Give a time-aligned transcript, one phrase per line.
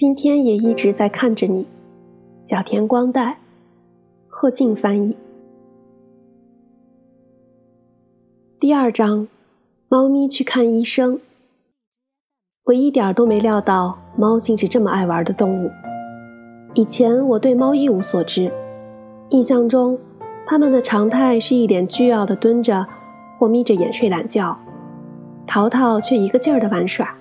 [0.00, 1.66] 今天也一直在看着你。
[2.46, 3.36] 角田光代，
[4.28, 5.14] 贺静翻译。
[8.58, 9.28] 第二章，
[9.90, 11.20] 猫咪去看医生。
[12.64, 15.70] 我一点都没料到猫竟是这么爱玩的动物。
[16.72, 18.50] 以前我对猫一无所知，
[19.28, 19.98] 印象中
[20.46, 22.86] 它们的常态是一脸倨傲的蹲着
[23.38, 24.58] 或眯着眼睡懒觉，
[25.46, 27.18] 淘淘却一个劲儿的玩耍，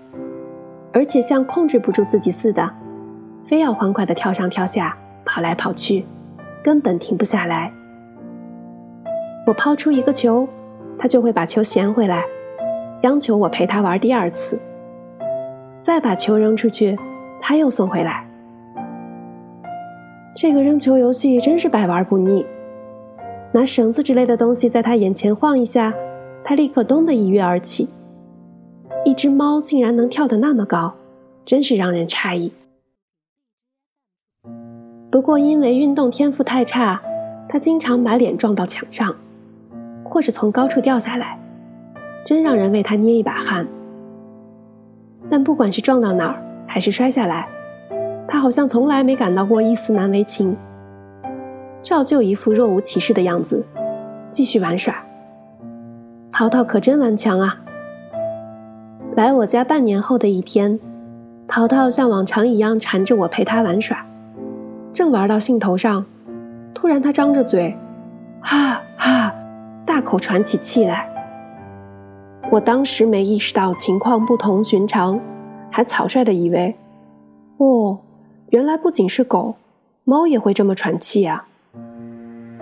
[0.94, 2.70] 而且像控制不住自己似的，
[3.46, 4.98] 非要欢快的跳上跳下。
[5.32, 6.08] 跑来跑去，
[6.64, 7.72] 根本停不下来。
[9.46, 10.48] 我抛出一个球，
[10.98, 12.24] 他就会把球衔回来，
[13.04, 14.60] 央求我陪他玩第二次。
[15.82, 16.98] 再把球扔出去，
[17.40, 18.26] 他又送回来。
[20.36, 22.44] 这个扔球游戏真是百玩不腻。
[23.52, 25.94] 拿绳子之类的东西在他眼前晃一下，
[26.44, 27.88] 他立刻咚的一跃而起。
[29.20, 30.96] 只猫竟然能跳得那么高，
[31.44, 32.54] 真是让人诧异。
[35.12, 37.02] 不过，因为运动天赋太差，
[37.50, 39.14] 他经常把脸撞到墙上，
[40.06, 41.38] 或是从高处掉下来，
[42.24, 43.68] 真让人为他捏一把汗。
[45.30, 47.46] 但不管是撞到哪儿，还是摔下来，
[48.26, 50.56] 他好像从来没感到过一丝难为情，
[51.82, 53.66] 照旧一副若无其事的样子，
[54.32, 55.04] 继续玩耍。
[56.32, 57.62] 淘淘可真顽强啊！
[59.20, 60.80] 来我家半年后的一天，
[61.46, 64.06] 淘淘像往常一样缠着我陪他玩耍。
[64.94, 66.06] 正玩到兴头上，
[66.74, 67.76] 突然他张着嘴，
[68.40, 69.36] 哈哈，
[69.86, 71.10] 大口喘起气来。
[72.50, 75.20] 我当时没意识到情况不同寻常，
[75.70, 76.78] 还草率的以为，
[77.58, 78.00] 哦，
[78.52, 79.56] 原来不仅是狗，
[80.06, 81.46] 猫也会这么喘气啊。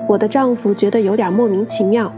[0.10, 2.12] 我的丈夫觉得有点莫名其妙，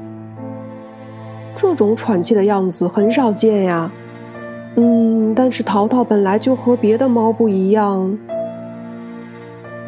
[1.53, 3.91] 这种喘气的样子很少见呀。
[4.81, 8.17] 嗯，但是淘淘本来就和别的猫不一样。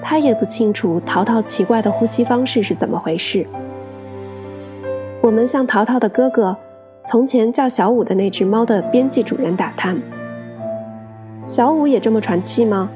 [0.01, 3.47] 他也不清楚淘淘奇怪的呼吸方式是怎么回事。
[5.21, 6.57] 我们向淘淘的哥哥，
[7.05, 10.01] 从前叫小五的那只猫的编辑主人打探
[11.47, 12.89] ：“小五也这么喘气吗？”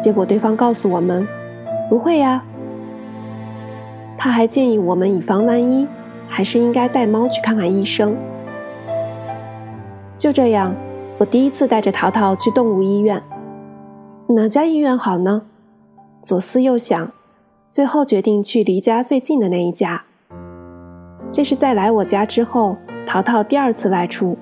[0.00, 1.28] 结果对方告诉我们
[1.90, 2.42] ：“不会呀。”
[4.16, 5.86] 他还建议我们以防万一，
[6.28, 8.16] 还是应该带猫去看看医生。
[10.22, 10.72] 就这样，
[11.18, 13.20] 我第一次带着淘淘去动物医院。
[14.28, 15.42] 哪家医院好呢？
[16.22, 17.10] 左思右想，
[17.68, 20.04] 最后决定去离家最近的那一家。
[21.32, 24.38] 这是在来我家之后，淘淘第二次外出。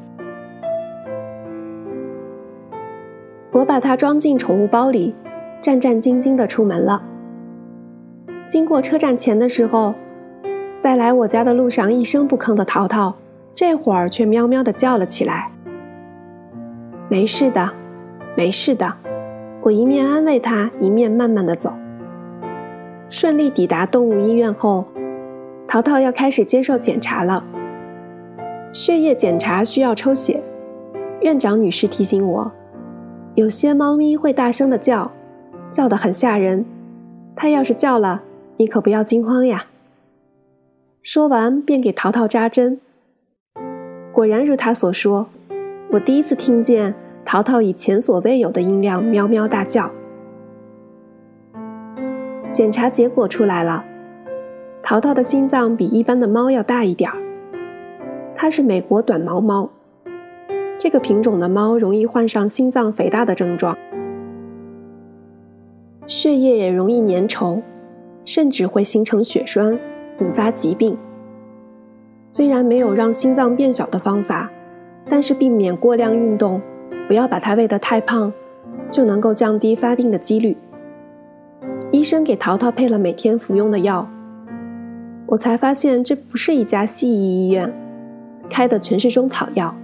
[3.53, 5.15] 我把它装进宠物包里，
[5.63, 7.03] 战战兢兢地出门了。
[8.47, 9.95] 经过车站前的时候，
[10.79, 13.15] 在来我家的路上一声不吭的淘淘，
[13.55, 15.51] 这会儿却喵喵地叫了起来。
[17.11, 17.73] 没事的，
[18.37, 18.97] 没事的。
[19.63, 21.75] 我一面安慰他，一面慢慢的走。
[23.11, 24.87] 顺利抵达动物医院后，
[25.67, 27.45] 淘淘要开始接受检查了。
[28.73, 30.41] 血液检查需要抽血。
[31.23, 32.53] 院长女士提醒我，
[33.35, 35.11] 有些猫咪会大声的叫，
[35.69, 36.65] 叫得很吓人。
[37.35, 38.23] 它要是叫了，
[38.57, 39.67] 你可不要惊慌呀。
[41.03, 42.81] 说完便给淘淘扎针。
[44.13, 45.27] 果然如他所说，
[45.93, 46.95] 我第一次听见。
[47.23, 49.91] 淘淘以前所未有的音量喵喵大叫。
[52.51, 53.85] 检查结果出来了，
[54.83, 57.17] 淘淘的心脏比一般的猫要大一点儿。
[58.35, 59.71] 它是美国短毛猫，
[60.79, 63.77] 这个品种的猫容易患上心脏肥大的症状，
[66.07, 67.61] 血液也容易粘稠，
[68.25, 69.79] 甚至会形成血栓，
[70.21, 70.97] 引发疾病。
[72.27, 74.51] 虽然没有让心脏变小的方法，
[75.09, 76.61] 但是避免过量运动。
[77.09, 78.33] 不要把它喂得太胖，
[78.89, 80.57] 就能够降低发病的几率。
[81.91, 84.09] 医生给淘淘配了每天服用的药，
[85.27, 87.73] 我才发现这不是一家西医医院，
[88.49, 89.75] 开的全是中草药。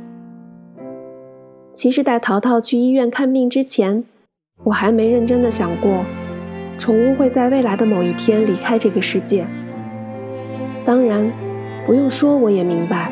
[1.72, 4.04] 其实带淘淘去医院看病之前，
[4.62, 6.04] 我还没认真的想过，
[6.78, 9.48] 宠物会在未来的某一天离开这个世界。
[10.84, 11.28] 当然，
[11.84, 13.10] 不用说我也明白，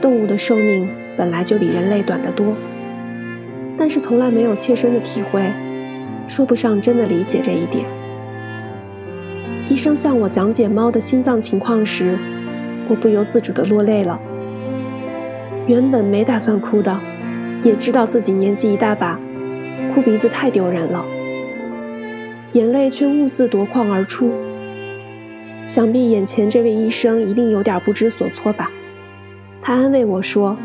[0.00, 0.88] 动物的寿命
[1.20, 2.56] 本来就比人类短得多。
[3.76, 5.52] 但是从来没有切身的体会，
[6.26, 7.84] 说不上真的理解这一点。
[9.68, 12.18] 医生向我讲解猫的心脏情况时，
[12.88, 14.18] 我不由自主地落泪了。
[15.66, 16.98] 原本没打算哭的，
[17.62, 19.20] 也知道自己年纪一大把，
[19.94, 21.04] 哭鼻子太丢人了，
[22.54, 24.32] 眼泪却兀自夺眶而出。
[25.66, 28.70] 想必眼前这位医生一定有点不知所措吧？
[29.60, 30.56] 他安慰我说。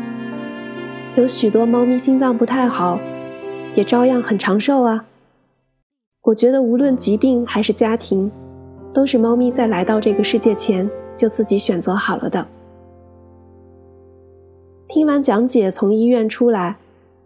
[1.16, 3.00] 有许多猫咪心脏不太好，
[3.74, 5.06] 也照样很长寿啊。
[6.24, 8.30] 我觉得无论疾病还是家庭，
[8.92, 12.46] 都是猫咪在来到这个世界前就自己选择好了的。
[14.88, 16.76] 听完讲解，从医院出来，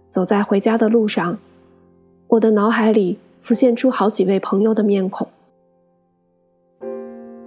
[0.07, 1.39] 走在回家的路上，
[2.29, 5.27] 我的脑海里浮现出好几位朋友的面孔。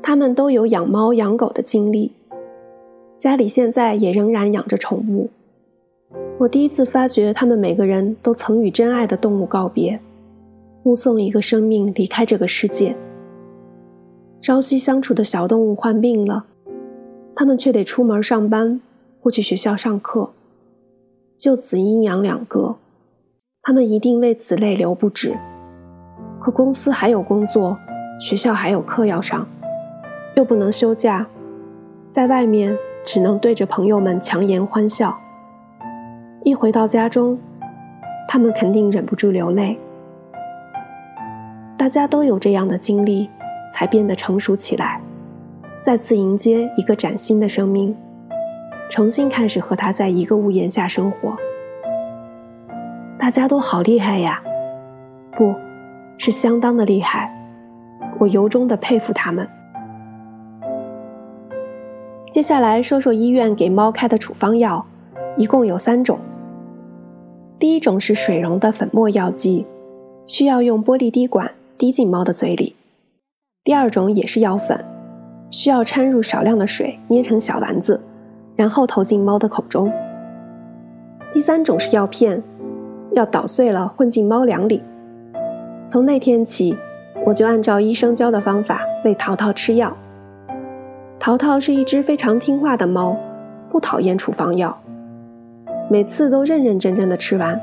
[0.02, 2.12] 他们都有养猫养狗的经历，
[3.18, 5.30] 家里现在也仍然养着宠物。
[6.40, 10.00] 我第一次发觉，他们每个人都曾与真爱的动物告别，
[10.84, 12.96] 目送一个生命离开这个世界。
[14.42, 16.46] 朝夕相处的小动物患病了，
[17.36, 18.82] 他们却得出门上班
[19.22, 20.32] 或去学校上课，
[21.38, 22.76] 就此阴阳两隔。
[23.62, 25.34] 他们一定为此泪流不止。
[26.42, 27.78] 可公司还有工作，
[28.20, 29.48] 学校还有课要上，
[30.36, 31.26] 又不能休假，
[32.10, 35.18] 在外面只能对着朋友们强颜欢笑。
[36.46, 37.40] 一回到家中，
[38.28, 39.80] 他们肯定忍不住流泪。
[41.78, 43.30] 大家都有这样的经历，
[43.72, 45.02] 才变得成熟起来，
[45.82, 47.96] 再次迎接一个崭新的生命，
[48.90, 51.36] 重新开始和他在一个屋檐下生活。
[53.18, 54.42] 大家都好厉害呀，
[55.38, 55.56] 不，
[56.18, 57.34] 是相当的厉害，
[58.20, 59.48] 我由衷的佩服他们。
[62.30, 64.86] 接下来说说医院给猫开的处方药，
[65.38, 66.20] 一共有三种。
[67.60, 69.66] 第一种是水溶的粉末药剂，
[70.28, 72.76] 需要用玻璃滴管滴进猫的嘴里；
[73.64, 74.84] 第二种也是药粉，
[75.50, 78.04] 需要掺入少量的水捏成小丸子，
[78.56, 79.88] 然后投进猫的口中；
[81.34, 82.44] 第三种是药片，
[83.14, 84.84] 要捣碎了混进猫粮里。
[85.86, 86.78] 从那天起，
[87.26, 89.96] 我就按照医生教的方法喂淘淘吃药。
[91.20, 93.18] 淘淘是一只非常听话的猫，
[93.70, 94.78] 不讨厌处方药。
[95.90, 97.60] 每次都认认真真的吃完。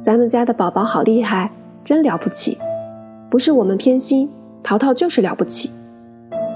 [0.00, 1.50] 咱们家的宝宝好厉害，
[1.84, 2.58] 真了不起！
[3.30, 4.30] 不是我们偏心，
[4.62, 5.72] 淘淘就是了不起。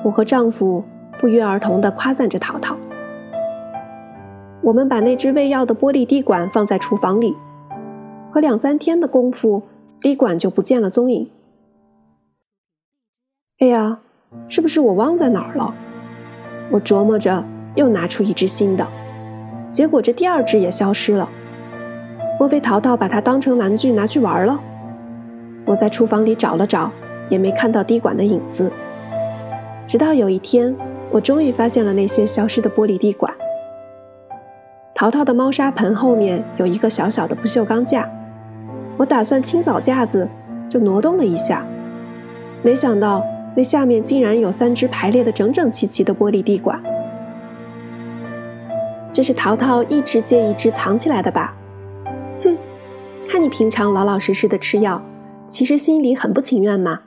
[0.04, 0.84] 我和丈夫
[1.18, 2.76] 不约而同地夸赞着淘淘。
[4.62, 7.36] 我们把那只喂药的玻璃滴管放在厨房里，
[8.32, 9.62] 可两三天的功夫，
[10.00, 11.30] 滴管就不见了踪影。
[13.60, 14.00] 哎呀，
[14.48, 15.72] 是不是我忘在哪儿了？
[16.72, 17.44] 我琢磨着，
[17.76, 18.86] 又拿出一只新的。
[19.76, 21.28] 结果这第二只也消失了，
[22.40, 24.58] 莫非淘淘把它当成玩具拿去玩了？
[25.66, 26.90] 我在厨房里找了找，
[27.28, 28.72] 也没看到滴管的影子。
[29.86, 30.74] 直到有一天，
[31.10, 33.30] 我终于发现了那些消失的玻璃滴管。
[34.94, 38.10] 淘淘的猫砂盆后面有一个小小的不锈钢架，
[38.96, 40.26] 我打算清扫架子，
[40.70, 41.66] 就挪动了一下，
[42.62, 43.22] 没想到
[43.54, 46.82] 那下面竟然有三只排列的整整齐齐的玻璃滴管。
[49.16, 51.56] 这是淘淘一只接一只藏起来的吧？
[52.44, 52.54] 哼，
[53.26, 55.00] 看你平常老老实实的吃药，
[55.48, 57.00] 其实心里很不情愿嘛。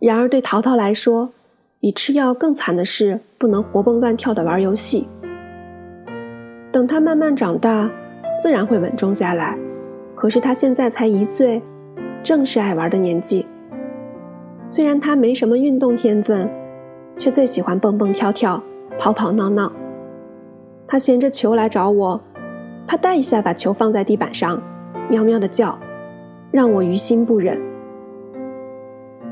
[0.00, 1.30] 然而对淘淘来说，
[1.78, 5.06] 比吃药更惨的是不能活蹦乱跳的玩游戏。
[6.72, 7.88] 等他慢慢长大，
[8.40, 9.56] 自然会稳重下来。
[10.16, 11.62] 可是他现在才一岁，
[12.20, 13.46] 正是爱玩的年纪。
[14.68, 16.50] 虽然他没什么运动天分，
[17.16, 18.60] 却最喜欢蹦蹦跳跳、
[18.98, 19.70] 跑跑闹闹。
[20.90, 22.20] 他衔着球来找我，
[22.84, 24.60] 啪嗒一下把球放在地板上，
[25.08, 25.78] 喵喵的叫，
[26.50, 27.62] 让我于心不忍。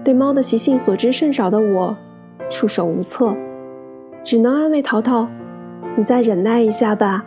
[0.05, 1.97] 对猫的习性所知甚少的我，
[2.49, 3.35] 束手无策，
[4.23, 5.29] 只能安慰淘淘
[5.99, 7.27] ：“你再忍耐一下吧。”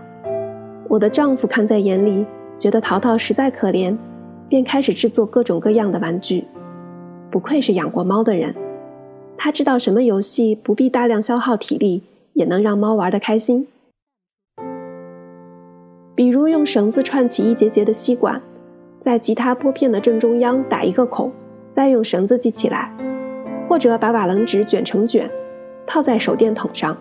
[0.88, 2.26] 我的丈夫看在眼里，
[2.58, 3.98] 觉得淘淘实在可怜，
[4.48, 6.46] 便开始制作各种各样的玩具。
[7.30, 8.56] 不愧是养过猫的人，
[9.38, 13.68] 他知道什么游戏不必大量消耗体力，也能让猫玩得开心。
[16.22, 18.40] 比如用绳子串起一节节的吸管，
[19.00, 21.32] 在吉他拨片的正中央打一个孔，
[21.72, 22.92] 再用绳子系起来；
[23.68, 25.28] 或者把瓦楞纸卷成卷，
[25.84, 26.96] 套在手电筒上。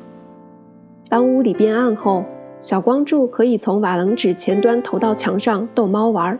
[1.11, 2.25] 当屋里变暗后，
[2.61, 6.39] 小光柱可以从瓦楞纸前端投到墙上逗猫玩儿。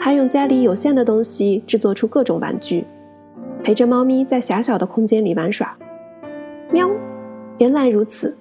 [0.00, 2.84] 他用家里有限的东西制作出各种玩具，
[3.62, 5.76] 陪着猫咪在狭小的空间里玩耍。
[6.72, 6.90] 喵，
[7.58, 8.36] 原来如此，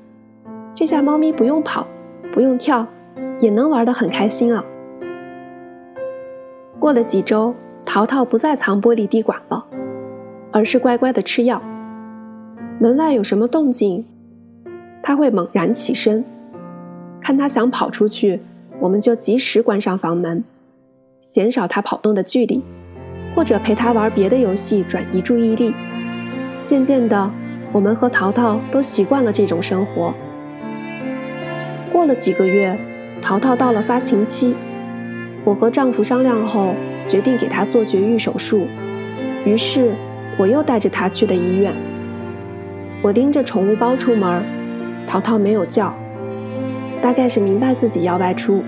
[0.73, 1.85] 这下猫咪不用跑，
[2.33, 2.87] 不用跳。
[3.39, 4.63] 也能玩得很开心啊！
[6.77, 7.55] 过了几周，
[7.85, 9.65] 淘淘不再藏玻璃滴管了，
[10.51, 11.61] 而是乖乖的吃药。
[12.79, 14.05] 门外有什么动静，
[15.01, 16.23] 他会猛然起身，
[17.21, 18.41] 看他想跑出去，
[18.79, 20.43] 我们就及时关上房门，
[21.29, 22.63] 减少他跑动的距离，
[23.35, 25.73] 或者陪他玩别的游戏转移注意力。
[26.65, 27.31] 渐渐的，
[27.71, 30.13] 我们和淘淘都习惯了这种生活。
[31.91, 32.77] 过了几个月。
[33.21, 34.55] 淘淘到了发情期，
[35.43, 36.73] 我和丈夫商量后
[37.07, 38.65] 决定给她做绝育手术，
[39.45, 39.91] 于是
[40.37, 41.73] 我又带着她去了医院。
[43.01, 44.43] 我拎着宠物包出门，
[45.07, 45.93] 淘淘没有叫，
[47.01, 48.63] 大概是明白自己要外出。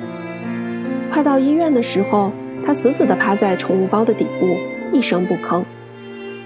[1.11, 2.31] 快到医院的时候，
[2.65, 4.55] 她死死地趴在宠物包的底部，
[4.93, 5.63] 一声不吭。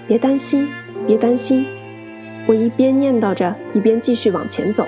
[0.08, 0.68] 别担心，
[1.06, 1.66] 别担心，
[2.46, 4.86] 我一边念叨着，一边继续往前走。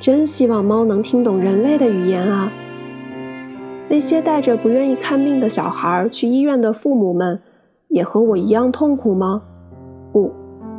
[0.00, 2.50] 真希望猫能听懂人类的语言啊！
[3.86, 7.38] 那些带着不愿意看病的小孩去医院的父母们，
[7.88, 9.42] 也和我一样痛苦吗？
[10.10, 10.32] 不，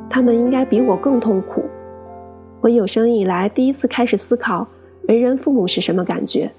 [0.09, 1.63] 他们应该比我更痛苦。
[2.61, 4.67] 我有生以来第一次开始思考，
[5.07, 6.51] 为人父母是什么感觉。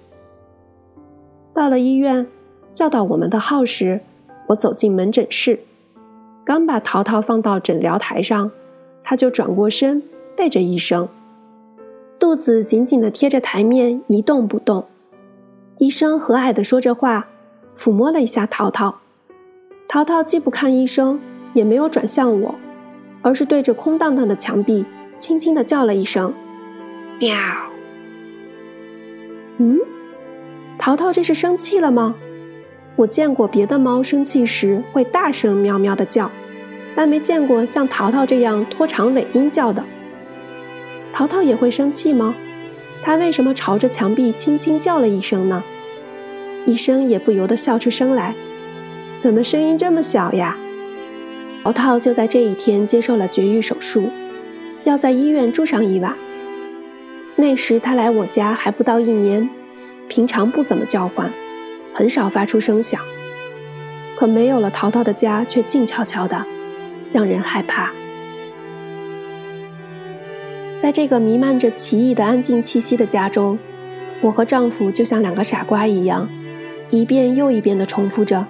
[1.53, 2.29] 到了医院，
[2.73, 4.01] 叫到我们的号时，
[4.47, 5.59] 我走进门诊室，
[6.45, 8.53] 刚把淘淘放到诊疗台上，
[9.03, 10.01] 他就转过身，
[10.37, 11.09] 背着医生。
[12.23, 14.87] 肚子紧紧地贴着台面，一动不动。
[15.79, 17.27] 医生和蔼地说着话，
[17.77, 19.01] 抚摸了一下淘淘。
[19.89, 21.19] 淘淘既不看医生，
[21.53, 22.55] 也没有转向我，
[23.23, 24.87] 而是对着空荡荡的墙壁，
[25.19, 26.33] 轻轻地叫了一声
[27.19, 27.35] ：“喵。”
[29.59, 29.81] 嗯，
[30.79, 32.15] 淘淘这是生气了吗？
[32.95, 36.31] 我见过别的猫生气时会大声喵喵地叫，
[36.95, 39.85] 但没见过像淘淘这样拖长尾音叫的。
[41.13, 42.35] 淘淘也会生气吗？
[43.03, 45.63] 他为什么朝着墙壁轻轻叫了一声呢？
[46.67, 48.35] 医生也不由得笑出声来。
[49.19, 50.57] 怎么声音这么小呀？
[51.65, 54.09] 淘淘就在这一天接受了绝育手术，
[54.85, 56.17] 要在医院住上一晚。
[57.37, 59.49] 那时他来我家还不到一年，
[60.09, 61.33] 平常不怎么叫唤，
[61.95, 63.01] 很少发出声响。
[64.17, 66.45] 可没有了淘淘的家却静悄悄的，
[67.13, 67.91] 让人害怕。
[70.83, 73.57] 在这个弥漫着奇异的安静气息的家中，
[74.21, 76.29] 我和丈夫就像两个傻瓜一样，
[76.91, 78.45] 一遍又一遍地重复着：“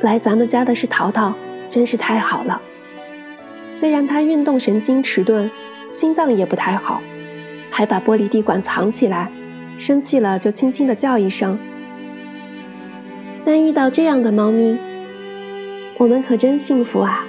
[0.00, 1.34] 来咱们家的是淘淘，
[1.68, 2.62] 真是太好了。”
[3.74, 5.50] 虽然他运动神经迟钝，
[5.90, 7.02] 心脏也不太好，
[7.70, 9.28] 还把玻璃滴管藏起来，
[9.76, 11.58] 生气了就轻轻地叫一声。
[13.44, 14.78] 但遇到这样的猫咪，
[15.96, 17.24] 我们可真幸福啊！